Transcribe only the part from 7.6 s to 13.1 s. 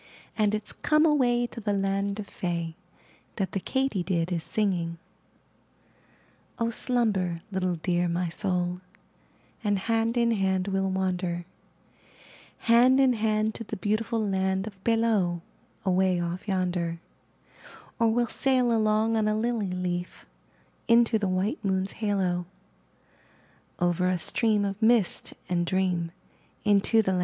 Dear My Soul, And hand in hand we'll wander— Hand